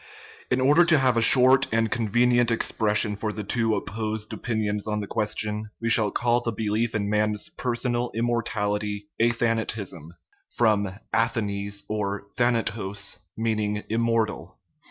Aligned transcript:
In 0.49 0.59
order 0.59 0.83
to 0.83 0.97
have 0.97 1.15
a 1.15 1.21
short 1.21 1.67
and 1.71 1.91
convenient 1.91 2.49
expression 2.49 3.15
for 3.15 3.31
the 3.31 3.43
two 3.43 3.75
opposed 3.75 4.33
opinions 4.33 4.87
on 4.87 4.99
the 4.99 5.05
question, 5.05 5.69
we 5.79 5.89
shall 5.89 6.09
call 6.09 6.41
the 6.41 6.51
belief 6.51 6.95
in 6.95 7.07
man's 7.07 7.49
personal 7.49 8.09
immortality" 8.15 9.09
athan 9.21 9.63
atism" 9.63 10.01
(from 10.55 10.89
athanes 11.13 11.83
or 11.87 12.25
athanatos 12.35 13.19
= 13.81 13.89
immortal). 13.91 14.57